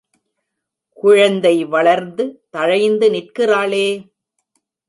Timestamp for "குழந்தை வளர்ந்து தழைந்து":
0.97-3.09